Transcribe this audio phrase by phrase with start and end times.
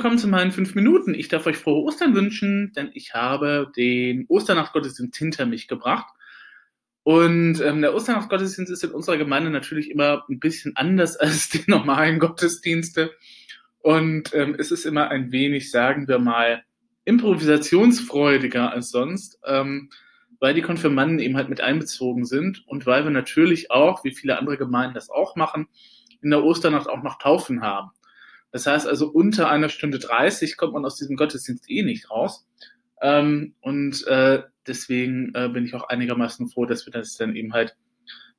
[0.00, 1.12] willkommen zu meinen fünf Minuten.
[1.12, 6.06] Ich darf euch frohe Ostern wünschen, denn ich habe den Osternachtgottesdienst hinter mich gebracht.
[7.02, 11.64] Und ähm, der Osternachtgottesdienst ist in unserer Gemeinde natürlich immer ein bisschen anders als die
[11.66, 13.10] normalen Gottesdienste.
[13.80, 16.62] Und ähm, es ist immer ein wenig, sagen wir mal,
[17.04, 19.90] improvisationsfreudiger als sonst, ähm,
[20.38, 24.38] weil die Konfirmanden eben halt mit einbezogen sind und weil wir natürlich auch, wie viele
[24.38, 25.68] andere Gemeinden das auch machen,
[26.22, 27.90] in der Osternacht auch noch Taufen haben.
[28.52, 32.46] Das heißt also, unter einer Stunde 30 kommt man aus diesem Gottesdienst eh nicht raus.
[33.00, 37.52] Ähm, und äh, deswegen äh, bin ich auch einigermaßen froh, dass wir das dann eben
[37.52, 37.76] halt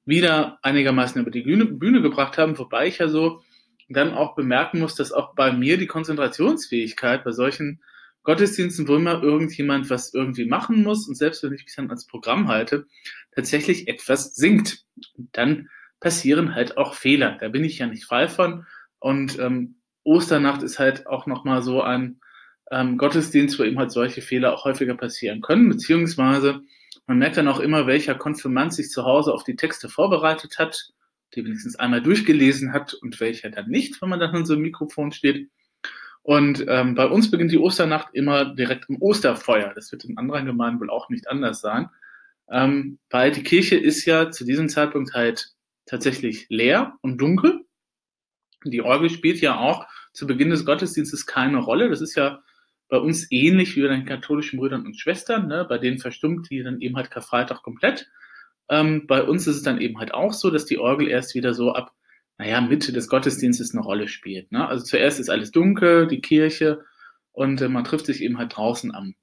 [0.05, 3.41] wieder einigermaßen über die Bühne, Bühne gebracht haben, wobei ich ja so
[3.89, 7.81] dann auch bemerken muss, dass auch bei mir die Konzentrationsfähigkeit bei solchen
[8.23, 12.05] Gottesdiensten, wo immer irgendjemand was irgendwie machen muss und selbst wenn ich mich dann als
[12.05, 12.85] Programm halte,
[13.35, 14.85] tatsächlich etwas sinkt.
[15.17, 15.69] Und dann
[15.99, 17.37] passieren halt auch Fehler.
[17.39, 18.65] Da bin ich ja nicht frei von.
[18.99, 22.19] Und ähm, Osternacht ist halt auch nochmal so ein
[22.71, 26.61] ähm, Gottesdienst, wo eben halt solche Fehler auch häufiger passieren können, beziehungsweise
[27.07, 30.91] man merkt dann auch immer, welcher Konfirmand sich zu Hause auf die Texte vorbereitet hat,
[31.35, 34.63] die wenigstens einmal durchgelesen hat und welcher dann nicht, wenn man dann an so einem
[34.63, 35.49] Mikrofon steht.
[36.23, 39.73] Und ähm, bei uns beginnt die Osternacht immer direkt im Osterfeuer.
[39.73, 41.89] Das wird in anderen Gemeinden wohl auch nicht anders sein.
[42.49, 45.53] Ähm, weil die Kirche ist ja zu diesem Zeitpunkt halt
[45.85, 47.65] tatsächlich leer und dunkel.
[48.63, 51.89] Die Orgel spielt ja auch zu Beginn des Gottesdienstes keine Rolle.
[51.89, 52.41] Das ist ja
[52.89, 55.47] bei uns ähnlich wie bei den katholischen Brüdern und Schwestern.
[55.47, 55.65] Ne?
[55.67, 58.09] Bei denen verstummt die dann eben halt Karfreitag komplett.
[58.69, 61.53] Ähm, bei uns ist es dann eben halt auch so, dass die Orgel erst wieder
[61.53, 61.91] so ab,
[62.37, 64.51] naja, Mitte des Gottesdienstes eine Rolle spielt.
[64.51, 64.67] Ne?
[64.67, 66.83] Also zuerst ist alles dunkel, die Kirche,
[67.33, 69.15] und äh, man trifft sich eben halt draußen am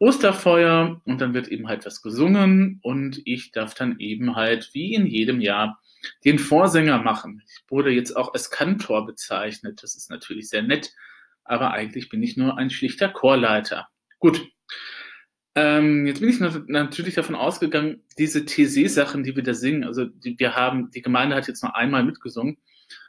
[0.00, 4.94] Osterfeuer und dann wird eben halt was gesungen und ich darf dann eben halt wie
[4.94, 5.78] in jedem Jahr
[6.24, 7.42] den Vorsänger machen.
[7.46, 9.82] Ich wurde jetzt auch als Kantor bezeichnet.
[9.82, 10.94] Das ist natürlich sehr nett,
[11.44, 13.88] aber eigentlich bin ich nur ein schlichter Chorleiter.
[14.18, 14.48] Gut.
[15.54, 20.38] Ähm, jetzt bin ich natürlich davon ausgegangen, diese TC-Sachen, die wir da singen, also die,
[20.38, 22.56] wir haben, die Gemeinde hat jetzt noch einmal mitgesungen,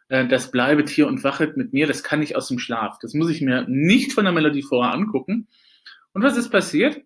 [0.09, 2.97] äh, das bleibet hier und wachet mit mir, das kann ich aus dem Schlaf.
[2.99, 5.47] Das muss ich mir nicht von der Melodie vorher angucken.
[6.13, 7.01] Und was ist passiert?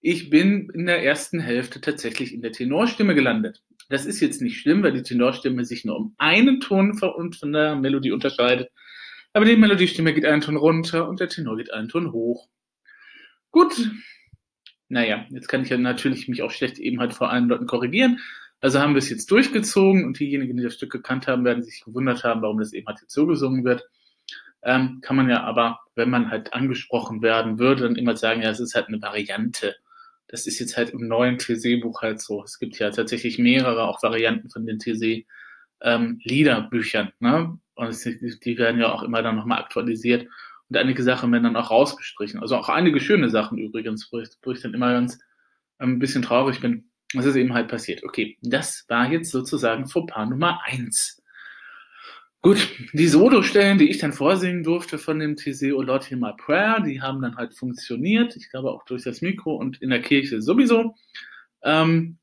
[0.00, 3.62] Ich bin in der ersten Hälfte tatsächlich in der Tenorstimme gelandet.
[3.88, 7.76] Das ist jetzt nicht schlimm, weil die Tenorstimme sich nur um einen Ton von der
[7.76, 8.70] Melodie unterscheidet.
[9.32, 12.48] Aber die Melodiestimme geht einen Ton runter und der Tenor geht einen Ton hoch.
[13.50, 13.90] Gut.
[14.88, 18.18] Naja, jetzt kann ich ja natürlich mich auch schlecht eben halt vor allen Leuten korrigieren.
[18.60, 21.82] Also haben wir es jetzt durchgezogen und diejenigen, die das Stück gekannt haben, werden sich
[21.84, 23.84] gewundert haben, warum das eben halt jetzt so gesungen wird.
[24.62, 28.50] Ähm, kann man ja aber, wenn man halt angesprochen werden würde, dann immer sagen, ja,
[28.50, 29.74] es ist halt eine Variante
[30.32, 32.42] das ist jetzt halt im neuen TC-Buch halt so.
[32.42, 37.08] Es gibt ja tatsächlich mehrere auch Varianten von den TC-Liederbüchern.
[37.08, 37.58] Ähm, ne?
[37.74, 40.26] Und es, die werden ja auch immer dann nochmal aktualisiert.
[40.70, 42.40] Und einige Sachen werden dann auch rausgestrichen.
[42.40, 45.18] Also auch einige schöne Sachen übrigens, wo ich, wo ich dann immer ganz
[45.80, 46.88] ähm, ein bisschen traurig bin.
[47.12, 48.02] Was ist eben halt passiert.
[48.02, 51.21] Okay, das war jetzt sozusagen Fauxpas Nummer eins.
[52.44, 56.80] Gut, die Solo-Stellen, die ich dann vorsingen durfte von dem TC O Lord My Prayer,
[56.80, 58.34] die haben dann halt funktioniert.
[58.34, 60.96] Ich glaube auch durch das Mikro und in der Kirche sowieso.
[61.62, 62.18] Ähm,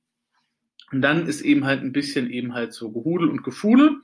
[0.91, 3.95] und dann ist eben halt ein bisschen eben halt so Gehudel und Gefuhle,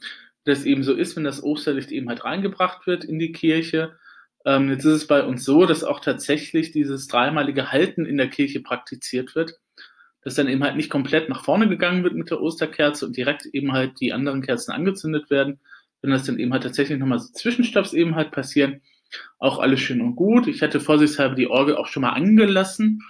[0.46, 3.97] das eben so ist, wenn das Osterlicht eben halt reingebracht wird in die Kirche.
[4.46, 8.30] Ähm, jetzt ist es bei uns so, dass auch tatsächlich dieses dreimalige Halten in der
[8.30, 9.59] Kirche praktiziert wird,
[10.22, 13.47] dass dann eben halt nicht komplett nach vorne gegangen wird mit der Osterkerze und direkt
[13.47, 15.59] eben halt die anderen Kerzen angezündet werden,
[16.05, 18.81] wenn das dann eben halt tatsächlich nochmal so Zwischenstopps eben halt passieren,
[19.39, 20.47] auch alles schön und gut.
[20.47, 23.01] Ich hatte vorsichtshalber die Orgel auch schon mal angelassen,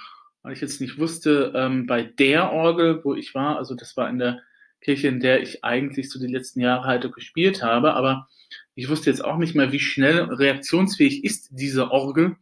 [0.44, 4.10] weil ich jetzt nicht wusste, ähm, bei der Orgel, wo ich war, also das war
[4.10, 4.42] in der
[4.82, 8.28] Kirche, in der ich eigentlich so die letzten Jahre halt gespielt habe, aber
[8.76, 12.36] ich wusste jetzt auch nicht mehr, wie schnell reaktionsfähig ist diese Orgel.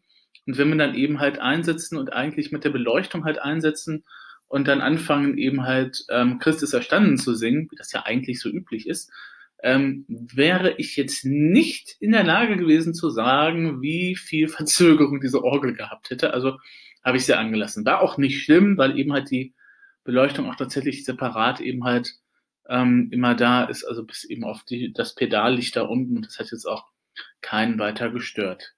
[0.45, 4.03] Und wenn wir dann eben halt einsetzen und eigentlich mit der Beleuchtung halt einsetzen
[4.47, 8.49] und dann anfangen eben halt ähm, Christus erstanden zu singen, wie das ja eigentlich so
[8.49, 9.09] üblich ist,
[9.63, 15.43] ähm, wäre ich jetzt nicht in der Lage gewesen zu sagen, wie viel Verzögerung diese
[15.43, 16.33] Orgel gehabt hätte.
[16.33, 16.57] Also
[17.03, 17.85] habe ich sie angelassen.
[17.85, 19.53] War auch nicht schlimm, weil eben halt die
[20.03, 22.13] Beleuchtung auch tatsächlich separat eben halt
[22.69, 26.21] ähm, immer da ist, also bis eben auf die, das Pedallicht da unten.
[26.21, 26.85] Das hat jetzt auch
[27.41, 28.73] keinen weiter gestört.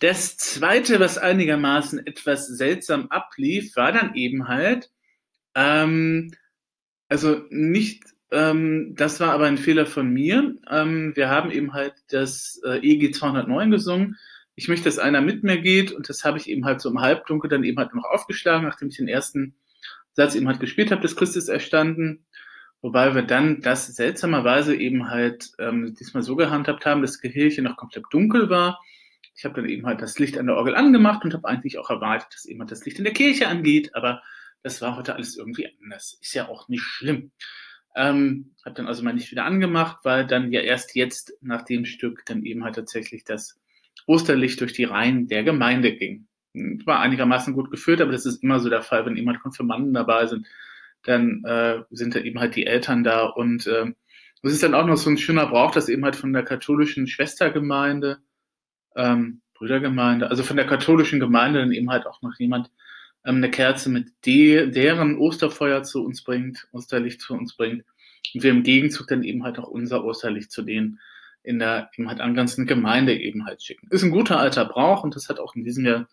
[0.00, 4.90] Das zweite, was einigermaßen etwas seltsam ablief, war dann eben halt,
[5.54, 6.32] ähm,
[7.08, 10.56] also nicht, ähm, das war aber ein Fehler von mir.
[10.70, 14.16] Ähm, wir haben eben halt das äh, EG 209 gesungen.
[14.54, 17.00] Ich möchte, dass einer mit mir geht und das habe ich eben halt so im
[17.00, 19.54] Halbdunkel dann eben halt noch aufgeschlagen, nachdem ich den ersten
[20.12, 22.26] Satz eben halt gespielt habe, des Christus erstanden.
[22.82, 27.62] Wobei wir dann das seltsamerweise eben halt ähm, diesmal so gehandhabt haben, dass die Kirche
[27.62, 28.80] noch komplett dunkel war.
[29.34, 31.90] Ich habe dann eben halt das Licht an der Orgel angemacht und habe eigentlich auch
[31.90, 34.22] erwartet, dass eben halt das Licht in der Kirche angeht, aber
[34.62, 36.18] das war heute alles irgendwie anders.
[36.20, 37.32] Ist ja auch nicht schlimm.
[37.96, 41.84] Ähm, habe dann also mal nicht wieder angemacht, weil dann ja erst jetzt nach dem
[41.84, 43.58] Stück dann eben halt tatsächlich das
[44.06, 46.28] Osterlicht durch die Reihen der Gemeinde ging.
[46.84, 50.26] War einigermaßen gut geführt, aber das ist immer so der Fall, wenn jemand Konfirmanden dabei
[50.26, 50.46] sind,
[51.02, 53.92] dann äh, sind da eben halt die Eltern da und äh,
[54.42, 57.06] es ist dann auch noch so ein schöner Brauch, dass eben halt von der katholischen
[57.06, 58.18] Schwestergemeinde,
[58.96, 62.70] ähm, Brüdergemeinde, also von der katholischen Gemeinde dann eben halt auch noch jemand
[63.22, 67.84] eine Kerze mit de deren Osterfeuer zu uns bringt, Osterlicht zu uns bringt
[68.34, 71.00] und wir im Gegenzug dann eben halt auch unser Osterlicht zu denen
[71.42, 73.88] in der eben halt angrenzenden Gemeinde eben halt schicken.
[73.90, 76.08] Ist ein guter alter Brauch und das hat auch in diesem Jahr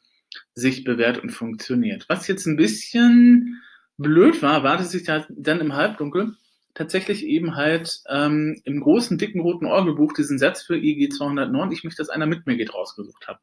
[0.53, 2.05] sich bewährt und funktioniert.
[2.07, 3.61] Was jetzt ein bisschen
[3.97, 6.35] blöd war, war, dass ich da dann im Halbdunkel
[6.73, 11.83] tatsächlich eben halt ähm, im großen, dicken roten Orgelbuch diesen Satz für IG 209, ich
[11.83, 13.39] möchte, dass einer mit mir geht, rausgesucht habe.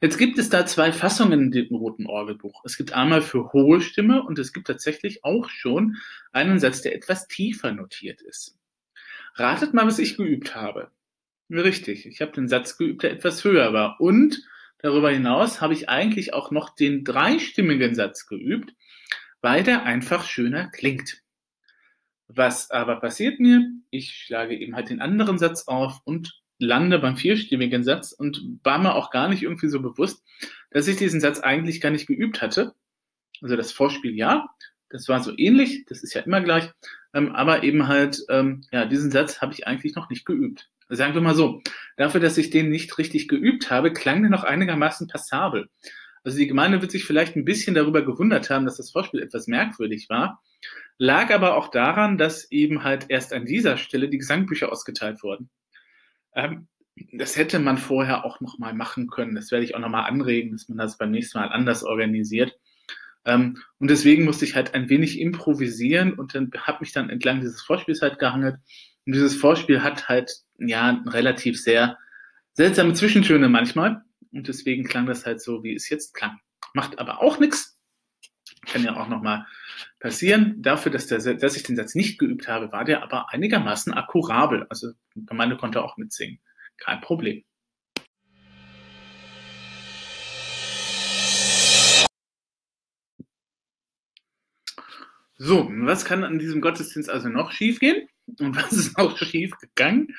[0.00, 2.62] Jetzt gibt es da zwei Fassungen dem roten Orgelbuch.
[2.64, 5.96] Es gibt einmal für hohe Stimme und es gibt tatsächlich auch schon
[6.32, 8.58] einen Satz, der etwas tiefer notiert ist.
[9.34, 10.90] Ratet mal, was ich geübt habe.
[11.50, 14.00] Richtig, ich habe den Satz geübt, der etwas höher war.
[14.00, 14.42] Und
[14.78, 18.74] darüber hinaus habe ich eigentlich auch noch den dreistimmigen Satz geübt,
[19.40, 21.22] weil der einfach schöner klingt.
[22.26, 23.70] Was aber passiert mir?
[23.90, 28.78] Ich schlage eben halt den anderen Satz auf und lande beim vierstimmigen Satz und war
[28.78, 30.22] mir auch gar nicht irgendwie so bewusst,
[30.70, 32.74] dass ich diesen Satz eigentlich gar nicht geübt hatte.
[33.40, 34.48] Also das Vorspiel ja,
[34.88, 36.70] das war so ähnlich, das ist ja immer gleich,
[37.14, 40.70] ähm, aber eben halt, ähm, ja, diesen Satz habe ich eigentlich noch nicht geübt.
[40.88, 41.62] Sagen wir mal so,
[41.96, 45.68] dafür, dass ich den nicht richtig geübt habe, klang der noch einigermaßen passabel.
[46.22, 49.46] Also die Gemeinde wird sich vielleicht ein bisschen darüber gewundert haben, dass das Vorspiel etwas
[49.46, 50.42] merkwürdig war,
[50.98, 55.50] lag aber auch daran, dass eben halt erst an dieser Stelle die Gesangbücher ausgeteilt wurden.
[56.34, 56.68] Ähm,
[57.12, 59.34] das hätte man vorher auch nochmal machen können.
[59.34, 62.56] Das werde ich auch nochmal anregen, dass man das beim nächsten Mal anders organisiert.
[63.24, 67.40] Ähm, und deswegen musste ich halt ein wenig improvisieren und dann habe mich dann entlang
[67.40, 68.56] dieses Vorspiels halt gehangelt.
[69.06, 71.98] Und dieses Vorspiel hat halt ja relativ sehr
[72.52, 74.02] seltsame Zwischentöne manchmal.
[74.32, 76.38] Und deswegen klang das halt so, wie es jetzt klang.
[76.74, 77.73] Macht aber auch nichts.
[78.66, 79.46] Kann ja auch nochmal
[80.00, 80.62] passieren.
[80.62, 84.66] Dafür, dass, der, dass ich den Satz nicht geübt habe, war der aber einigermaßen akkurabel.
[84.68, 86.40] Also die Gemeinde konnte auch mitsingen.
[86.76, 87.44] Kein Problem.
[95.36, 98.08] So, was kann an diesem Gottesdienst also noch schiefgehen?
[98.38, 100.14] Und was ist auch schief gegangen?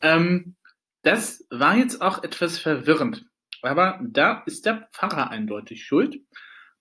[0.00, 0.56] Ähm,
[1.02, 3.26] das war jetzt auch etwas verwirrend.
[3.62, 6.16] Aber da ist der Pfarrer eindeutig schuld,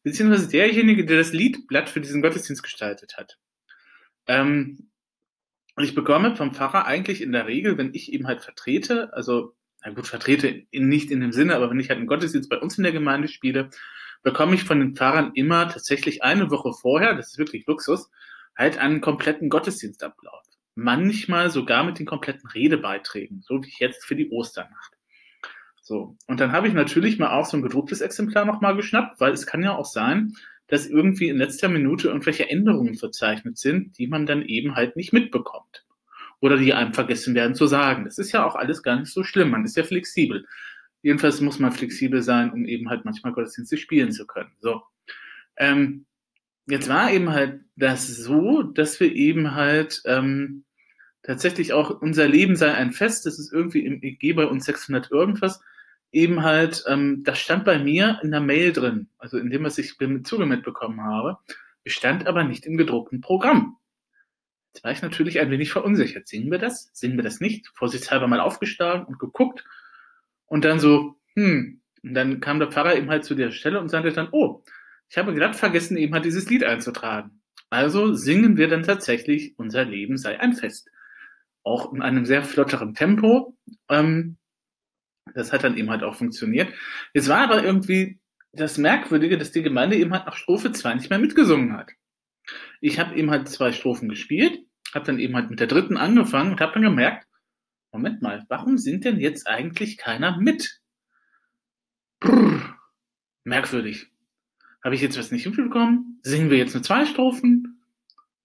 [0.03, 3.37] beziehungsweise derjenige, der das Liedblatt für diesen Gottesdienst gestaltet hat.
[4.27, 4.89] Ähm,
[5.75, 9.55] und ich bekomme vom Pfarrer eigentlich in der Regel, wenn ich eben halt vertrete, also,
[9.83, 12.59] na gut, vertrete in, nicht in dem Sinne, aber wenn ich halt einen Gottesdienst bei
[12.59, 13.69] uns in der Gemeinde spiele,
[14.21, 18.09] bekomme ich von den Pfarrern immer tatsächlich eine Woche vorher, das ist wirklich Luxus,
[18.55, 20.43] halt einen kompletten Gottesdienstablauf.
[20.75, 24.93] Manchmal sogar mit den kompletten Redebeiträgen, so wie jetzt für die Osternacht.
[25.91, 26.15] So.
[26.25, 29.45] Und dann habe ich natürlich mal auch so ein gedrucktes Exemplar nochmal geschnappt, weil es
[29.45, 30.37] kann ja auch sein,
[30.67, 35.11] dass irgendwie in letzter Minute irgendwelche Änderungen verzeichnet sind, die man dann eben halt nicht
[35.11, 35.85] mitbekommt.
[36.39, 38.05] Oder die einem vergessen werden zu sagen.
[38.05, 39.49] Das ist ja auch alles gar nicht so schlimm.
[39.49, 40.45] Man ist ja flexibel.
[41.01, 44.53] Jedenfalls muss man flexibel sein, um eben halt manchmal Gottesdienste spielen zu können.
[44.61, 44.83] So.
[45.57, 46.05] Ähm,
[46.67, 50.63] jetzt war eben halt das so, dass wir eben halt ähm,
[51.21, 53.25] tatsächlich auch unser Leben sei ein Fest.
[53.25, 55.59] Das ist irgendwie im EG bei uns 600 irgendwas
[56.11, 59.77] eben halt, ähm, das stand bei mir in der Mail drin, also in dem, was
[59.77, 61.37] ich zugemeldet bekommen habe,
[61.85, 63.77] stand aber nicht im gedruckten Programm.
[64.73, 66.27] Jetzt war ich natürlich ein wenig verunsichert.
[66.27, 66.89] Singen wir das?
[66.93, 67.67] Singen wir das nicht?
[67.73, 69.65] Vorsichtshalber mal aufgeschlagen und geguckt
[70.45, 73.89] und dann so, hm, und dann kam der Pfarrer eben halt zu der Stelle und
[73.89, 74.63] sagte dann, oh,
[75.09, 77.41] ich habe glatt vergessen, eben halt dieses Lied einzutragen.
[77.69, 80.89] Also singen wir dann tatsächlich, unser Leben sei ein Fest.
[81.63, 83.55] Auch in einem sehr flotteren Tempo.
[83.87, 84.37] Ähm,
[85.35, 86.73] das hat dann eben halt auch funktioniert.
[87.13, 88.19] Es war aber irgendwie
[88.53, 91.91] das Merkwürdige, dass die Gemeinde eben halt nach Strophe 2 nicht mehr mitgesungen hat.
[92.81, 94.59] Ich habe eben halt zwei Strophen gespielt,
[94.93, 97.27] habe dann eben halt mit der dritten angefangen und habe dann gemerkt,
[97.91, 100.79] Moment mal, warum singt denn jetzt eigentlich keiner mit?
[102.19, 102.77] Brrr,
[103.43, 104.07] merkwürdig.
[104.83, 106.19] Habe ich jetzt was nicht mitbekommen?
[106.23, 107.83] Singen wir jetzt nur zwei Strophen?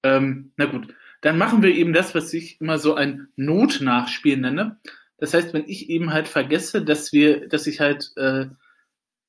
[0.03, 4.81] Ähm, na gut, dann machen wir eben das, was ich immer so ein Notnachspiel nenne.
[5.19, 8.47] Das heißt, wenn ich eben halt vergesse, dass wir, dass ich halt äh,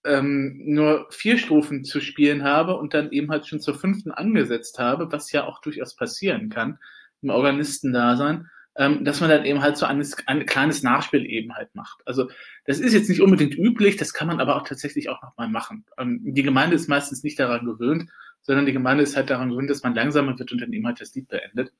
[0.06, 4.80] ähm, nur vier Strophen zu spielen habe und dann eben halt schon zur fünften angesetzt
[4.80, 6.80] habe, was ja auch durchaus passieren kann,
[7.22, 11.74] im Organistendasein, ähm, dass man dann eben halt so ein, ein kleines Nachspiel eben halt
[11.76, 12.02] macht.
[12.06, 12.30] Also
[12.66, 15.86] das ist jetzt nicht unbedingt üblich, das kann man aber auch tatsächlich auch nochmal machen.
[15.98, 18.10] Ähm, die Gemeinde ist meistens nicht daran gewöhnt,
[18.42, 21.02] sondern die Gemeinde ist halt daran gewöhnt, dass man langsamer wird und dann eben halt
[21.02, 21.72] das Lied beendet.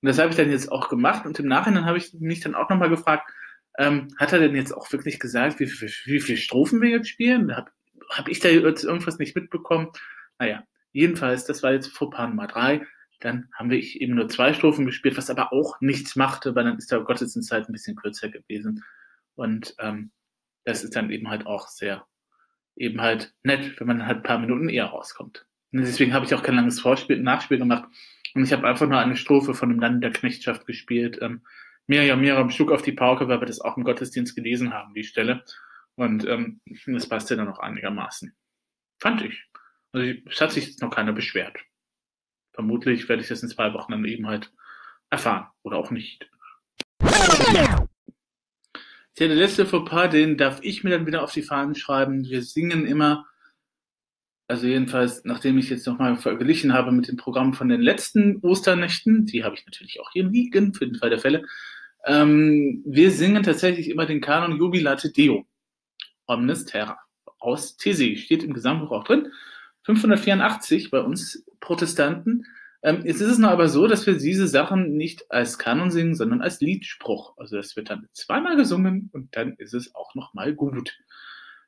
[0.00, 2.54] Und das habe ich dann jetzt auch gemacht und im Nachhinein habe ich mich dann
[2.54, 3.30] auch nochmal gefragt,
[3.78, 7.08] ähm, hat er denn jetzt auch wirklich gesagt, wie, wie, wie viele Strophen wir jetzt
[7.08, 7.56] spielen?
[7.56, 7.70] Habe
[8.10, 9.88] hab ich da jetzt irgendwas nicht mitbekommen?
[10.38, 12.86] Naja, jedenfalls, das war jetzt Fauxpas Nummer drei.
[13.20, 16.76] Dann haben wir eben nur zwei Strophen gespielt, was aber auch nichts machte, weil dann
[16.76, 18.84] ist der Gottesdienst halt ein bisschen kürzer gewesen.
[19.36, 20.10] Und ähm,
[20.64, 22.04] das ist dann eben halt auch sehr,
[22.76, 25.46] eben halt nett, wenn man halt ein paar Minuten eher rauskommt.
[25.72, 27.88] Und deswegen habe ich auch kein langes Vorspiel, Nachspiel gemacht.
[28.34, 31.18] Und ich habe einfach nur eine Strophe von dem Land der Knechtschaft gespielt.
[31.20, 31.42] Ähm,
[31.86, 35.04] Miriam, Miriam schlug auf die Pauke, weil wir das auch im Gottesdienst gelesen haben, die
[35.04, 35.44] Stelle.
[35.96, 38.34] Und ähm, das passte dann auch einigermaßen.
[39.00, 39.44] Fand ich.
[39.92, 41.58] Also es hat sich noch keiner beschwert
[42.52, 44.52] vermutlich werde ich das in zwei Wochen dann eben halt
[45.10, 46.28] erfahren oder auch nicht.
[49.18, 52.24] Der letzte Fauxpas, den darf ich mir dann wieder auf die Fahnen schreiben.
[52.24, 53.26] Wir singen immer,
[54.52, 59.24] also jedenfalls, nachdem ich jetzt nochmal verglichen habe mit dem Programm von den letzten Osternächten,
[59.24, 61.46] die habe ich natürlich auch hier liegen, für den Fall der Fälle.
[62.04, 65.46] Ähm, wir singen tatsächlich immer den Kanon Jubilate Deo,
[66.26, 66.98] Omnis Terra,
[67.38, 69.32] aus TC, steht im Gesamtbuch auch drin.
[69.84, 72.44] 584 bei uns Protestanten.
[72.82, 76.14] Ähm, jetzt ist es noch aber so, dass wir diese Sachen nicht als Kanon singen,
[76.14, 77.38] sondern als Liedspruch.
[77.38, 80.98] Also das wird dann zweimal gesungen und dann ist es auch nochmal gut.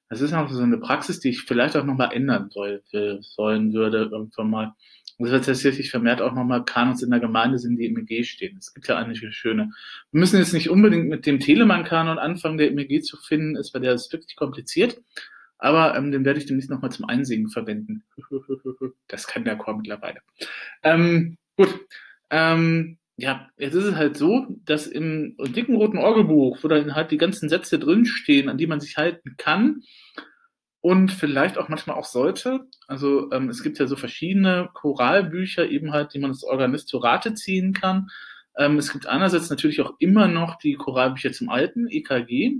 [0.08, 2.82] Das ist auch so eine Praxis, die ich vielleicht auch nochmal ändern soll,
[3.20, 4.74] sollen würde irgendwann mal.
[5.18, 8.56] Das wird tatsächlich vermehrt auch nochmal Kanons in der Gemeinde sind, die im EG stehen.
[8.58, 9.70] Es gibt ja einige schöne.
[10.10, 13.72] Wir müssen jetzt nicht unbedingt mit dem Telemann-Kanon anfangen, der im EG zu finden ist,
[13.72, 15.00] weil der ist wirklich kompliziert.
[15.58, 18.04] Aber ähm, den werde ich demnächst nochmal zum Einsingen verwenden.
[19.08, 20.20] Das kann der Chor mittlerweile.
[20.82, 21.72] Ähm, gut.
[22.30, 27.10] Ähm, ja, jetzt ist es halt so, dass im dicken roten Orgelbuch, wo dann halt
[27.10, 29.82] die ganzen Sätze drinstehen, an die man sich halten kann
[30.80, 32.66] und vielleicht auch manchmal auch sollte.
[32.88, 36.98] Also ähm, es gibt ja so verschiedene Choralbücher eben halt, die man als Organist zu
[36.98, 38.08] Rate ziehen kann.
[38.58, 42.58] Ähm, es gibt einerseits natürlich auch immer noch die Choralbücher zum alten EKG,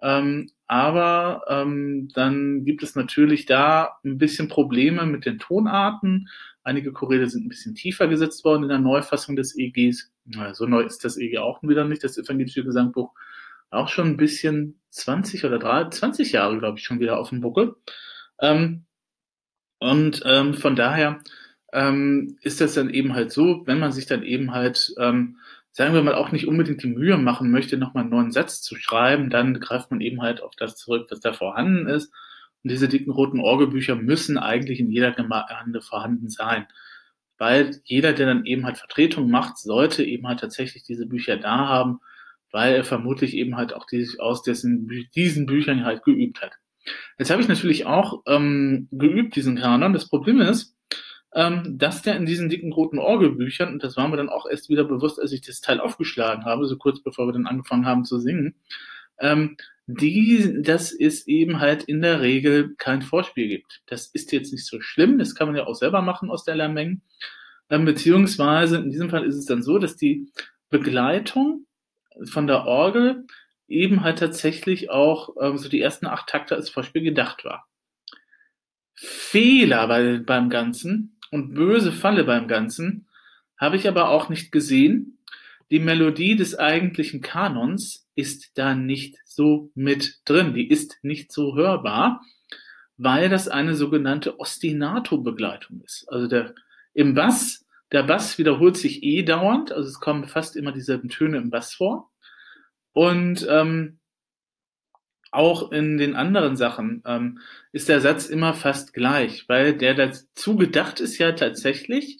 [0.00, 6.28] ähm, aber ähm, dann gibt es natürlich da ein bisschen Probleme mit den Tonarten.
[6.62, 10.12] Einige Choräle sind ein bisschen tiefer gesetzt worden in der Neufassung des EGs.
[10.26, 13.14] Na, so neu ist das EG auch wieder nicht, das evangelische Gesangbuch.
[13.70, 17.40] Auch schon ein bisschen 20 oder 30, 20 Jahre, glaube ich, schon wieder auf dem
[17.40, 17.74] Buckel.
[18.40, 18.84] Ähm,
[19.78, 21.20] und ähm, von daher
[21.72, 25.38] ähm, ist das dann eben halt so, wenn man sich dann eben halt ähm,
[25.78, 28.74] sagen wir mal, auch nicht unbedingt die Mühe machen möchte, nochmal einen neuen Satz zu
[28.74, 32.12] schreiben, dann greift man eben halt auf das zurück, was da vorhanden ist.
[32.64, 36.66] Und diese dicken roten Orgelbücher müssen eigentlich in jeder Gemeinde vorhanden sein.
[37.38, 41.68] Weil jeder, der dann eben halt Vertretung macht, sollte eben halt tatsächlich diese Bücher da
[41.68, 42.00] haben,
[42.50, 46.54] weil er vermutlich eben halt auch die, aus dessen, diesen Büchern halt geübt hat.
[47.20, 49.92] Jetzt habe ich natürlich auch ähm, geübt, diesen Kanon.
[49.92, 50.74] Das Problem ist,
[51.38, 54.68] ähm, dass der in diesen dicken roten Orgelbüchern, und das war mir dann auch erst
[54.68, 58.04] wieder bewusst, als ich das Teil aufgeschlagen habe, so kurz bevor wir dann angefangen haben
[58.04, 58.56] zu singen,
[59.20, 63.82] ähm, die, das ist eben halt in der Regel kein Vorspiel gibt.
[63.86, 66.56] Das ist jetzt nicht so schlimm, das kann man ja auch selber machen aus der
[66.56, 67.00] Lernmenge.
[67.70, 70.32] Ähm, beziehungsweise in diesem Fall ist es dann so, dass die
[70.70, 71.66] Begleitung
[72.24, 73.26] von der Orgel
[73.68, 77.68] eben halt tatsächlich auch ähm, so die ersten acht Takte als Vorspiel gedacht war.
[78.94, 83.06] Fehler bei, beim Ganzen und böse Falle beim Ganzen
[83.58, 85.18] habe ich aber auch nicht gesehen.
[85.70, 90.54] Die Melodie des eigentlichen Kanons ist da nicht so mit drin.
[90.54, 92.22] Die ist nicht so hörbar,
[92.96, 96.06] weil das eine sogenannte Ostinato-Begleitung ist.
[96.08, 96.54] Also der,
[96.94, 101.36] im Bass, der Bass wiederholt sich eh dauernd, also es kommen fast immer dieselben Töne
[101.36, 102.10] im Bass vor.
[102.92, 103.97] Und ähm,
[105.30, 107.40] auch in den anderen Sachen ähm,
[107.72, 112.18] ist der Satz immer fast gleich, weil der dazu gedacht ist ja tatsächlich,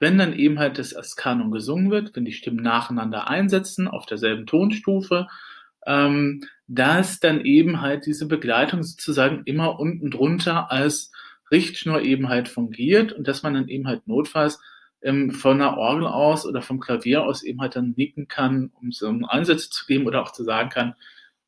[0.00, 4.06] wenn dann eben halt das als Kanon gesungen wird, wenn die Stimmen nacheinander einsetzen auf
[4.06, 5.26] derselben Tonstufe,
[5.86, 11.12] ähm, dass dann eben halt diese Begleitung sozusagen immer unten drunter als
[11.50, 14.60] Richtschnur eben halt fungiert und dass man dann eben halt notfalls
[15.02, 18.92] ähm, von der Orgel aus oder vom Klavier aus eben halt dann nicken kann, um
[18.92, 20.94] so einen Einsatz zu geben oder auch zu sagen kann,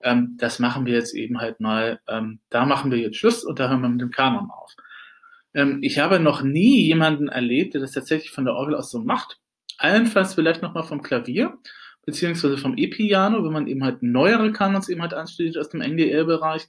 [0.02, 3.59] ähm, das machen wir jetzt eben halt mal, ähm, da machen wir jetzt Schluss und
[3.59, 4.75] da hören wir mit dem Kanon auf.
[5.54, 9.00] Ähm, ich habe noch nie jemanden erlebt, der das tatsächlich von der Orgel aus so
[9.00, 9.38] macht.
[9.78, 11.59] Allenfalls vielleicht nochmal vom Klavier,
[12.04, 16.69] beziehungsweise vom E-Piano, wenn man eben halt neuere Kanons eben halt anstudiert aus dem NDL-Bereich,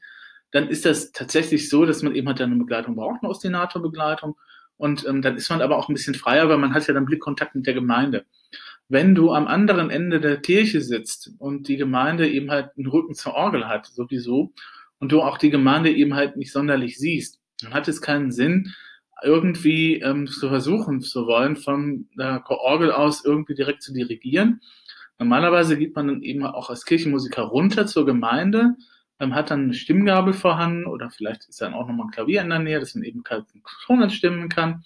[0.51, 4.35] dann ist das tatsächlich so, dass man eben halt eine Begleitung braucht, eine Ostinator-Begleitung.
[4.77, 7.05] Und ähm, dann ist man aber auch ein bisschen freier, weil man hat ja dann
[7.05, 8.25] Blickkontakt mit der Gemeinde.
[8.91, 13.15] Wenn du am anderen Ende der Kirche sitzt und die Gemeinde eben halt einen Rücken
[13.15, 14.51] zur Orgel hat, sowieso,
[14.99, 18.73] und du auch die Gemeinde eben halt nicht sonderlich siehst, dann hat es keinen Sinn,
[19.23, 24.59] irgendwie ähm, zu versuchen zu wollen, von der Orgel aus irgendwie direkt zu dirigieren.
[25.17, 28.75] Normalerweise geht man dann eben auch als Kirchenmusiker runter zur Gemeinde,
[29.21, 32.49] ähm, hat dann eine Stimmgabel vorhanden oder vielleicht ist dann auch nochmal ein Klavier in
[32.49, 33.45] der Nähe, dass man eben halt
[33.85, 34.83] Ton stimmen kann und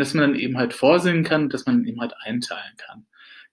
[0.00, 3.04] dass man dann eben halt vorsingen kann und dass man eben halt einteilen kann.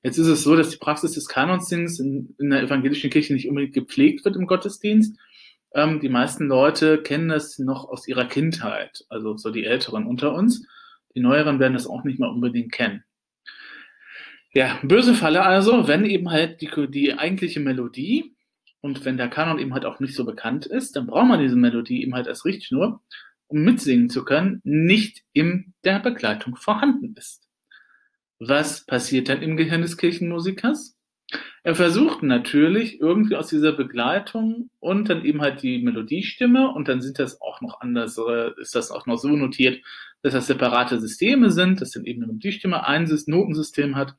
[0.03, 3.47] Jetzt ist es so, dass die Praxis des Kanonsings in, in der evangelischen Kirche nicht
[3.47, 5.17] unbedingt gepflegt wird im Gottesdienst,
[5.73, 10.33] ähm, die meisten Leute kennen das noch aus ihrer Kindheit, also so die Älteren unter
[10.33, 10.67] uns.
[11.15, 13.03] Die Neueren werden das auch nicht mal unbedingt kennen.
[14.53, 18.35] Ja, böse Falle also, wenn eben halt die, die eigentliche Melodie
[18.81, 21.55] und wenn der Kanon eben halt auch nicht so bekannt ist, dann braucht man diese
[21.55, 23.01] Melodie eben halt als Richtschnur,
[23.47, 27.47] um mitsingen zu können, nicht in der Begleitung vorhanden ist.
[28.43, 30.97] Was passiert dann im Gehirn des Kirchenmusikers?
[31.61, 37.01] Er versucht natürlich irgendwie aus dieser Begleitung und dann eben halt die Melodiestimme und dann
[37.01, 38.19] sind das auch noch anders,
[38.57, 39.83] ist das auch noch so notiert,
[40.23, 44.15] dass das separate Systeme sind, dass dann eben eine Melodiestimme ein Notensystem hat,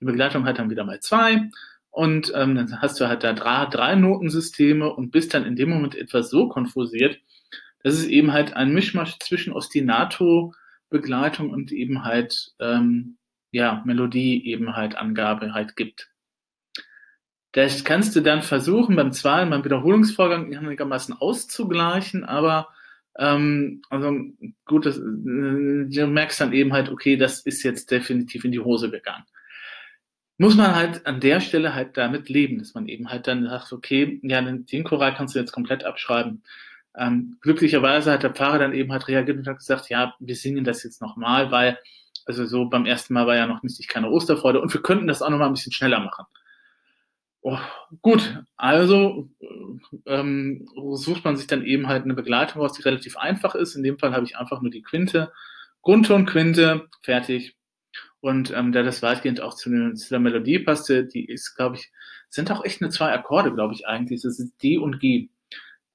[0.00, 1.48] die Begleitung hat dann wieder mal zwei
[1.90, 5.70] und ähm, dann hast du halt da drei, drei Notensysteme und bist dann in dem
[5.70, 7.20] Moment etwas so konfusiert,
[7.84, 13.16] dass es eben halt ein Mischmasch zwischen Ostinato-Begleitung und eben halt ähm,
[13.50, 16.10] ja Melodie eben halt Angabe halt gibt.
[17.52, 22.68] Das kannst du dann versuchen, beim zweiten, beim Wiederholungsvorgang einigermaßen auszugleichen, aber
[23.18, 24.14] ähm, also
[24.66, 28.60] gut, das, äh, du merkst dann eben halt, okay, das ist jetzt definitiv in die
[28.60, 29.24] Hose gegangen.
[30.38, 33.72] Muss man halt an der Stelle halt damit leben, dass man eben halt dann sagt,
[33.72, 36.42] okay, ja, den, den Choral kannst du jetzt komplett abschreiben.
[36.96, 40.64] Ähm, glücklicherweise hat der Pfarrer dann eben halt reagiert und hat gesagt, ja, wir singen
[40.64, 41.78] das jetzt nochmal, weil,
[42.30, 45.20] also so beim ersten Mal war ja noch nicht keine Osterfreude und wir könnten das
[45.20, 46.24] auch nochmal ein bisschen schneller machen.
[47.42, 47.58] Oh,
[48.02, 49.30] gut, also
[50.06, 53.74] ähm, sucht man sich dann eben halt eine Begleitung aus, die relativ einfach ist.
[53.74, 55.32] In dem Fall habe ich einfach nur die Quinte,
[55.82, 57.56] Grundton, Quinte, fertig.
[58.20, 61.90] Und ähm, da das weitgehend auch zu, zu der Melodie passte, die ist, glaube ich,
[62.28, 64.22] sind auch echt nur zwei Akkorde, glaube ich eigentlich.
[64.22, 65.30] Das ist D und G.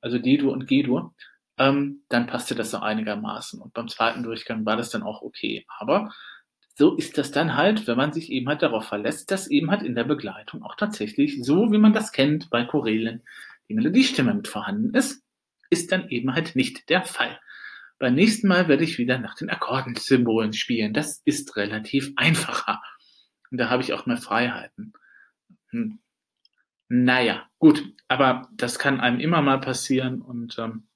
[0.01, 1.13] Also D-Dur und G-Dur.
[1.57, 3.61] Ähm, dann passte das so einigermaßen.
[3.61, 5.65] Und beim zweiten Durchgang war das dann auch okay.
[5.79, 6.11] Aber
[6.75, 9.81] so ist das dann halt, wenn man sich eben halt darauf verlässt, dass eben halt
[9.81, 13.23] in der Begleitung auch tatsächlich, so wie man das kennt bei Chorälen,
[13.69, 15.23] die Melodiestimme mit vorhanden ist,
[15.69, 17.39] ist dann eben halt nicht der Fall.
[17.97, 20.93] Beim nächsten Mal werde ich wieder nach den Akkordensymbolen spielen.
[20.93, 22.81] Das ist relativ einfacher.
[23.51, 24.93] Und da habe ich auch mehr Freiheiten.
[25.69, 25.99] Hm.
[26.87, 30.87] Naja, gut, aber das kann einem immer mal passieren und ähm,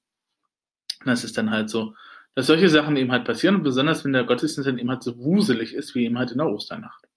[1.04, 1.94] das ist dann halt so,
[2.34, 5.74] dass solche Sachen eben halt passieren besonders wenn der Gottesdienst dann eben halt so wuselig
[5.74, 7.09] ist wie eben halt in der Osternacht.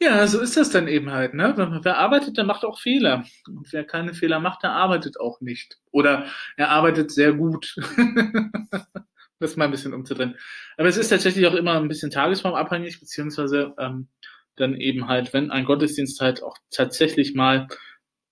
[0.00, 1.34] Ja, so ist das dann eben halt.
[1.34, 1.80] Ne?
[1.82, 3.24] Wer arbeitet, der macht auch Fehler.
[3.48, 5.78] Und wer keine Fehler macht, der arbeitet auch nicht.
[5.90, 7.74] Oder er arbeitet sehr gut.
[9.40, 10.36] das mal ein bisschen umzudrehen.
[10.76, 14.08] Aber es ist tatsächlich auch immer ein bisschen tagesformabhängig, beziehungsweise ähm,
[14.56, 17.68] dann eben halt, wenn ein Gottesdienst halt auch tatsächlich mal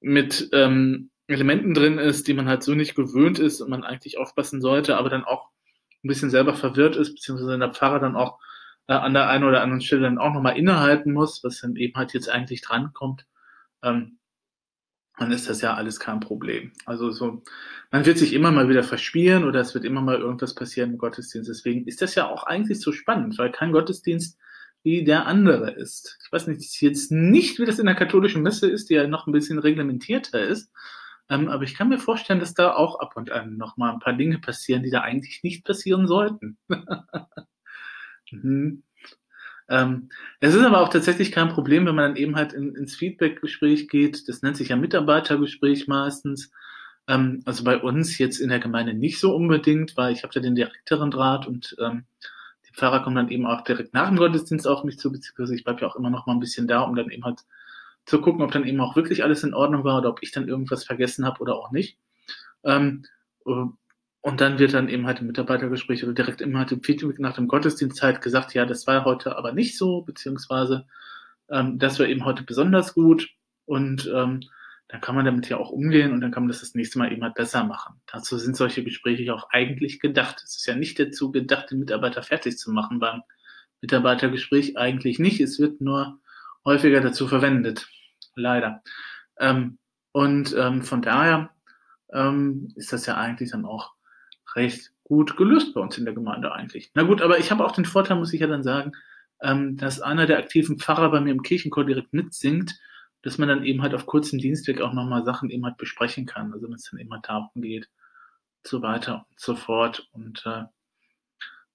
[0.00, 4.18] mit ähm, Elementen drin ist, die man halt so nicht gewöhnt ist und man eigentlich
[4.18, 5.48] aufpassen sollte, aber dann auch
[6.04, 8.38] ein bisschen selber verwirrt ist, beziehungsweise der Pfarrer dann auch
[8.88, 11.94] äh, an der einen oder anderen Stelle dann auch nochmal innehalten muss, was dann eben
[11.96, 13.26] halt jetzt eigentlich drankommt.
[13.82, 14.18] Ähm,
[15.18, 16.72] dann ist das ja alles kein Problem.
[16.84, 17.42] Also so,
[17.90, 20.98] man wird sich immer mal wieder verspielen oder es wird immer mal irgendwas passieren im
[20.98, 21.48] Gottesdienst.
[21.48, 24.38] Deswegen ist das ja auch eigentlich so spannend, weil kein Gottesdienst
[24.82, 26.18] wie der andere ist.
[26.24, 29.26] Ich weiß nicht jetzt nicht, wie das in der katholischen Messe ist, die ja noch
[29.26, 30.70] ein bisschen reglementierter ist.
[31.28, 33.98] Ähm, aber ich kann mir vorstellen, dass da auch ab und an noch mal ein
[33.98, 36.58] paar Dinge passieren, die da eigentlich nicht passieren sollten.
[38.30, 38.82] mhm.
[39.68, 40.10] Ähm,
[40.40, 43.88] es ist aber auch tatsächlich kein Problem, wenn man dann eben halt in, ins Feedback-Gespräch
[43.88, 44.28] geht.
[44.28, 46.52] Das nennt sich ja Mitarbeitergespräch meistens.
[47.08, 50.40] Ähm, also bei uns jetzt in der Gemeinde nicht so unbedingt, weil ich habe ja
[50.40, 52.04] den direkteren Draht und ähm,
[52.68, 55.64] die Pfarrer kommen dann eben auch direkt nach dem Gottesdienst auf mich zu, beziehungsweise ich
[55.64, 57.40] bleibe ja auch immer noch mal ein bisschen da, um dann eben halt
[58.04, 60.48] zu gucken, ob dann eben auch wirklich alles in Ordnung war oder ob ich dann
[60.48, 61.98] irgendwas vergessen habe oder auch nicht.
[62.64, 63.04] Ähm,
[64.26, 67.36] und dann wird dann eben halt im Mitarbeitergespräch oder direkt immer halt im Feedback nach
[67.36, 70.84] dem Gottesdienst halt gesagt, ja, das war heute aber nicht so, beziehungsweise
[71.48, 73.28] ähm, das war eben heute besonders gut.
[73.66, 74.40] Und ähm,
[74.88, 77.12] dann kann man damit ja auch umgehen und dann kann man das das nächste Mal
[77.12, 78.00] eben halt besser machen.
[78.06, 80.42] Dazu sind solche Gespräche auch eigentlich gedacht.
[80.42, 83.22] Es ist ja nicht dazu gedacht, den Mitarbeiter fertig zu machen beim
[83.80, 85.40] Mitarbeitergespräch eigentlich nicht.
[85.40, 86.18] Es wird nur
[86.64, 87.86] häufiger dazu verwendet.
[88.34, 88.82] Leider.
[89.38, 89.78] Ähm,
[90.10, 91.50] und ähm, von daher
[92.12, 93.95] ähm, ist das ja eigentlich dann auch
[94.56, 96.90] recht gut gelöst bei uns in der Gemeinde eigentlich.
[96.94, 98.92] Na gut, aber ich habe auch den Vorteil, muss ich ja dann sagen,
[99.40, 102.78] ähm, dass einer der aktiven Pfarrer bei mir im Kirchenchor direkt mitsingt,
[103.22, 106.52] dass man dann eben halt auf kurzem Dienstweg auch nochmal Sachen eben halt besprechen kann.
[106.52, 107.88] Also wenn es dann eben halt darum geht,
[108.64, 110.08] so weiter und so fort.
[110.12, 110.64] Und äh,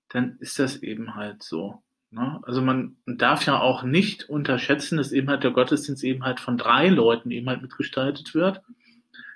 [0.09, 1.81] dann ist das eben halt so.
[2.09, 2.39] Ne?
[2.43, 6.57] Also man darf ja auch nicht unterschätzen, dass eben halt der Gottesdienst eben halt von
[6.57, 8.61] drei Leuten eben halt mitgestaltet wird.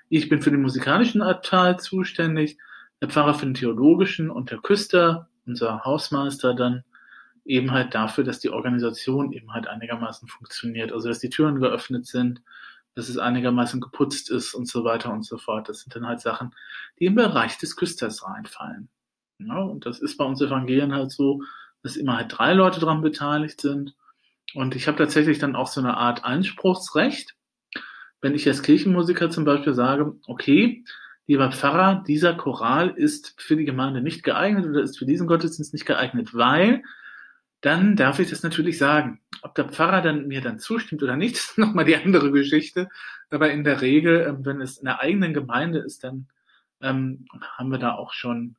[0.08, 2.58] Ich bin für den musikalischen Teil zuständig,
[3.00, 6.84] der Pfarrer für den theologischen und der Küster, unser Hausmeister, dann
[7.44, 10.92] eben halt dafür, dass die Organisation eben halt einigermaßen funktioniert.
[10.92, 12.42] Also dass die Türen geöffnet sind,
[12.94, 15.68] dass es einigermaßen geputzt ist und so weiter und so fort.
[15.68, 16.54] Das sind dann halt Sachen,
[16.98, 18.88] die im Bereich des Küsters reinfallen.
[19.38, 21.42] Ja, und das ist bei uns Evangelien halt so,
[21.82, 23.94] dass immer halt drei Leute dran beteiligt sind.
[24.54, 27.36] Und ich habe tatsächlich dann auch so eine Art Einspruchsrecht.
[28.22, 30.84] Wenn ich als Kirchenmusiker zum Beispiel sage, okay,
[31.26, 35.72] lieber Pfarrer, dieser Choral ist für die Gemeinde nicht geeignet oder ist für diesen Gottesdienst
[35.72, 36.82] nicht geeignet, weil
[37.60, 39.20] dann darf ich das natürlich sagen.
[39.42, 42.88] Ob der Pfarrer dann mir dann zustimmt oder nicht, ist nochmal die andere Geschichte.
[43.30, 46.28] Aber in der Regel, ähm, wenn es in der eigenen Gemeinde ist, dann
[46.80, 48.56] ähm, haben wir da auch schon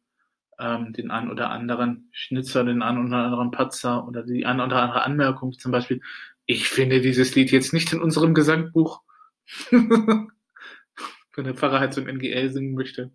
[0.60, 4.82] ähm, den einen oder anderen Schnitzer, den einen oder anderen Patzer oder die eine oder
[4.82, 6.01] andere Anmerkung, zum Beispiel,
[6.45, 9.01] ich finde dieses Lied jetzt nicht in unserem Gesangbuch.
[11.38, 13.12] wenn der Pfarrer halt so NGL singen möchte.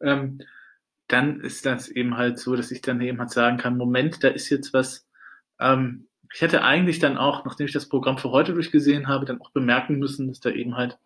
[0.00, 0.40] Ähm,
[1.08, 4.28] dann ist das eben halt so, dass ich dann eben halt sagen kann, Moment, da
[4.28, 5.06] ist jetzt was,
[5.60, 9.40] ähm, ich hätte eigentlich dann auch, nachdem ich das Programm für heute durchgesehen habe, dann
[9.40, 10.98] auch bemerken müssen, dass da eben halt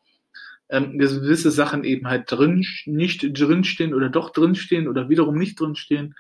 [0.69, 6.15] ähm, gewisse Sachen eben halt drin, nicht drinstehen oder doch drinstehen oder wiederum nicht drinstehen.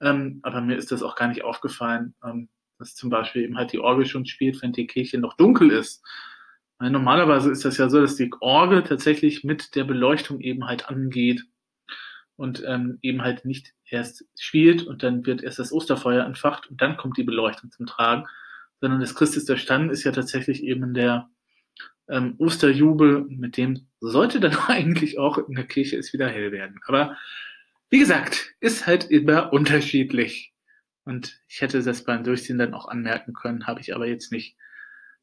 [0.00, 3.72] Ähm, aber mir ist das auch gar nicht aufgefallen, ähm, dass zum Beispiel eben halt
[3.72, 6.04] die Orgel schon spielt, wenn die Kirche noch dunkel ist.
[6.78, 10.88] Weil normalerweise ist das ja so, dass die Orgel tatsächlich mit der Beleuchtung eben halt
[10.88, 11.42] angeht
[12.36, 16.80] und ähm, eben halt nicht erst spielt und dann wird erst das Osterfeuer entfacht und
[16.82, 18.26] dann kommt die Beleuchtung zum Tragen,
[18.80, 21.30] sondern das Christus der Stand ist ja tatsächlich eben der
[22.08, 26.78] ähm, Osterjubel, mit dem sollte dann eigentlich auch in der Kirche es wieder hell werden.
[26.86, 27.16] Aber
[27.90, 30.52] wie gesagt, ist halt immer unterschiedlich.
[31.04, 34.56] Und ich hätte das beim Durchsehen dann auch anmerken können, habe ich aber jetzt nicht,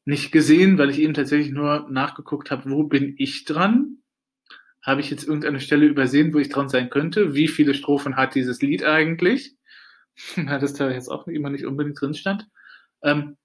[0.04, 3.98] nicht gesehen, weil ich eben tatsächlich nur nachgeguckt habe, wo bin ich dran?
[4.82, 7.34] Habe ich jetzt irgendeine Stelle übersehen, wo ich dran sein könnte?
[7.34, 9.56] Wie viele Strophen hat dieses Lied eigentlich?
[10.36, 12.46] Das da jetzt auch immer nicht unbedingt drin stand.
[13.02, 13.36] Ähm,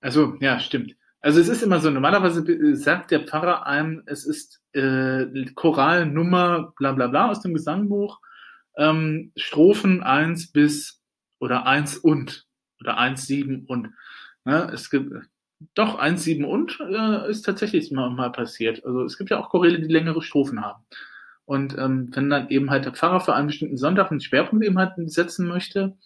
[0.00, 0.96] also, ja, stimmt.
[1.20, 6.92] Also es ist immer so, normalerweise sagt der Pfarrer einem, es ist äh, Choralnummer bla
[6.92, 8.20] bla bla aus dem Gesangbuch,
[8.76, 11.00] ähm, Strophen eins bis
[11.38, 12.46] oder eins und
[12.80, 13.94] oder eins sieben und.
[14.44, 14.70] Ne?
[14.74, 15.14] Es gibt
[15.74, 18.84] doch eins sieben und äh, ist tatsächlich mal, mal passiert.
[18.84, 20.84] Also es gibt ja auch Choräle, die längere Strophen haben.
[21.46, 24.78] Und ähm, wenn dann eben halt der Pfarrer für einen bestimmten Sonntag einen Schwerpunkt eben
[24.78, 25.96] halt setzen möchte,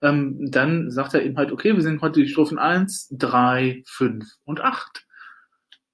[0.00, 4.26] ähm, dann sagt er eben halt, okay, wir sind heute die Strophen 1, 3, 5
[4.44, 5.06] und 8.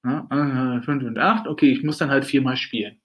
[0.05, 3.01] Ja, 5 äh, und 8, okay, ich muss dann halt viermal spielen.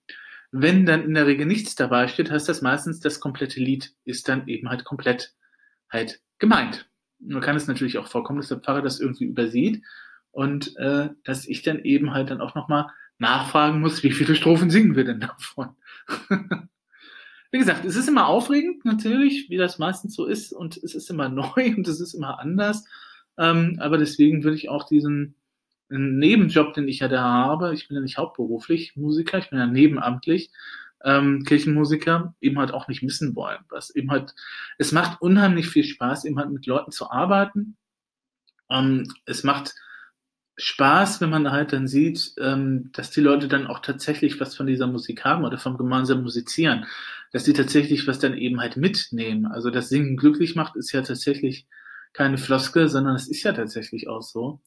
[0.51, 4.29] Wenn dann in der Regel nichts dabei steht, heißt das meistens, das komplette Lied ist
[4.29, 5.34] dann eben halt komplett
[5.89, 6.88] halt gemeint.
[7.19, 9.84] Nur kann es natürlich auch vorkommen, dass der Pfarrer das irgendwie übersieht
[10.32, 12.88] und äh, dass ich dann eben halt dann auch nochmal
[13.19, 15.69] nachfragen muss, wie viele Strophen singen wir denn davon?
[17.52, 21.10] wie gesagt, es ist immer aufregend, natürlich, wie das meistens so ist, und es ist
[21.10, 22.86] immer neu und es ist immer anders.
[23.38, 25.36] Ähm, aber deswegen würde ich auch diesen
[25.89, 29.67] Nebenjob, den ich ja da habe, ich bin ja nicht hauptberuflich Musiker, ich bin ja
[29.67, 30.49] nebenamtlich
[31.04, 33.60] ähm, Kirchenmusiker, eben halt auch nicht missen wollen.
[33.70, 34.34] Was eben halt,
[34.78, 37.78] es macht unheimlich viel Spaß, eben halt mit Leuten zu arbeiten.
[38.70, 39.74] Ähm, es macht
[40.58, 44.68] Spaß, wenn man halt dann sieht, ähm, dass die Leute dann auch tatsächlich was von
[44.68, 46.86] dieser Musik haben oder vom gemeinsamen Musizieren,
[47.32, 49.48] dass die tatsächlich was dann eben halt mitnehmen.
[49.48, 51.68] Also das Singen glücklich macht, ist ja tatsächlich
[52.13, 54.62] keine Floske, sondern es ist ja tatsächlich auch so.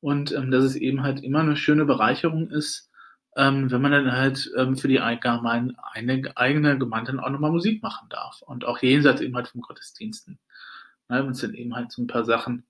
[0.00, 2.87] Und ähm, dass es eben halt immer eine schöne Bereicherung ist,
[3.36, 7.82] ähm, wenn man dann halt ähm, für die eigene, eine, eigene Gemeinde auch nochmal Musik
[7.82, 8.42] machen darf.
[8.42, 10.38] Und auch jenseits eben halt vom Gottesdiensten.
[11.08, 12.66] Ne, wenn es dann eben halt so ein paar Sachen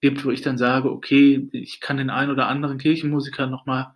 [0.00, 3.94] gibt, wo ich dann sage, okay, ich kann den einen oder anderen Kirchenmusiker nochmal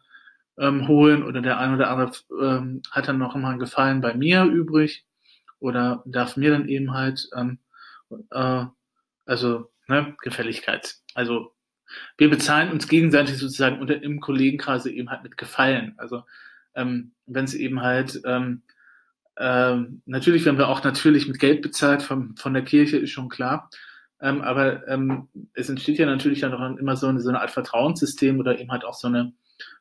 [0.59, 4.15] ähm, holen oder der ein oder andere ähm, hat dann noch mal einen Gefallen bei
[4.15, 5.05] mir übrig
[5.59, 7.59] oder darf mir dann eben halt, ähm,
[8.31, 8.65] äh,
[9.27, 10.97] also ne, Gefälligkeit.
[11.15, 11.56] Also
[12.19, 15.95] wir bezahlen uns gegenseitig sozusagen unter im Kollegenkreise eben halt mit Gefallen.
[15.97, 16.23] Also
[16.75, 18.63] ähm, wenn es eben halt ähm,
[19.39, 23.29] ähm, natürlich werden wir auch natürlich mit Geld bezahlt von, von der Kirche, ist schon
[23.29, 23.71] klar.
[24.21, 27.51] Ähm, aber ähm, es entsteht ja natürlich dann auch immer so eine, so eine Art
[27.51, 29.35] Vertrauenssystem oder eben halt auch so, eine,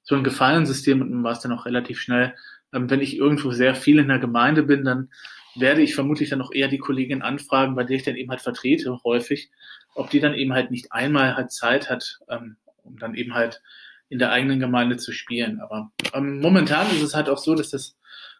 [0.03, 2.35] so ein Gefallenssystem und man war dann auch relativ schnell.
[2.73, 5.09] Ähm, wenn ich irgendwo sehr viel in der Gemeinde bin, dann
[5.55, 8.41] werde ich vermutlich dann auch eher die Kollegin anfragen, bei der ich dann eben halt
[8.41, 9.49] vertrete häufig,
[9.93, 13.61] ob die dann eben halt nicht einmal halt Zeit hat, ähm, um dann eben halt
[14.09, 15.59] in der eigenen Gemeinde zu spielen.
[15.59, 17.97] Aber ähm, momentan ist es halt auch so, dass das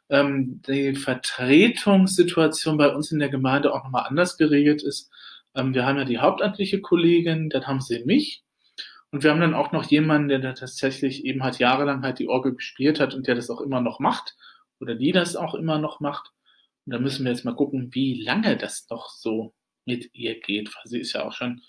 [0.10, 5.10] ähm, die Vertretungssituation bei uns in der Gemeinde auch nochmal anders geregelt ist.
[5.56, 8.44] Ähm, wir haben ja die hauptamtliche Kollegin, dann haben sie mich.
[9.12, 12.28] Und wir haben dann auch noch jemanden, der da tatsächlich eben halt jahrelang halt die
[12.28, 14.36] Orgel gespielt hat und der das auch immer noch macht
[14.80, 16.32] oder die das auch immer noch macht.
[16.86, 19.54] Und da müssen wir jetzt mal gucken, wie lange das noch so
[19.86, 21.62] mit ihr geht, weil sie ist ja auch schon ein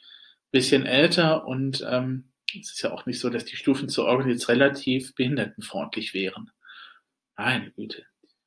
[0.51, 4.31] bisschen älter und ähm, es ist ja auch nicht so, dass die Stufen zur Orgel
[4.31, 6.51] jetzt relativ behindertenfreundlich wären.
[7.37, 8.05] Meine Güte.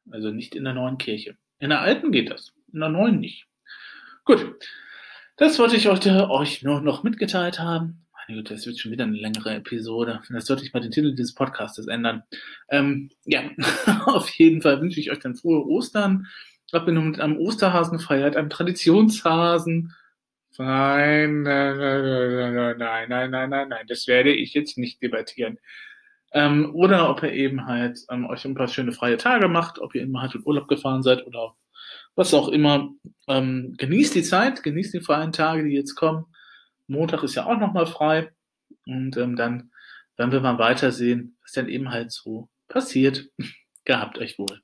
[0.09, 1.37] Also nicht in der neuen Kirche.
[1.59, 3.45] In der alten geht das, in der neuen nicht.
[4.25, 4.55] Gut.
[5.37, 8.05] Das wollte ich heute euch nur noch mitgeteilt haben.
[8.13, 10.21] Meine Güte, das wird schon wieder eine längere Episode.
[10.29, 12.23] Das sollte ich mal den Titel dieses Podcastes ändern.
[12.69, 13.43] Ähm, ja,
[14.05, 16.27] auf jeden Fall wünsche ich euch dann frohe Ostern.
[16.73, 19.93] Ob ihr nun mit einem Osterhasen feiert, einem Traditionshasen.
[20.57, 25.57] Nein, nein, nein, nein, nein, nein, nein, nein, das werde ich jetzt nicht debattieren.
[26.31, 29.95] Ähm, oder ob ihr eben halt ähm, euch ein paar schöne freie Tage macht, ob
[29.95, 31.55] ihr immer halt in Urlaub gefahren seid oder
[32.15, 32.89] was auch immer.
[33.27, 36.25] Ähm, genießt die Zeit, genießt die freien Tage, die jetzt kommen.
[36.87, 38.31] Montag ist ja auch nochmal frei.
[38.85, 39.71] Und ähm, dann
[40.17, 43.29] werden wir mal weitersehen, was dann eben halt so passiert.
[43.85, 44.61] Gehabt euch wohl.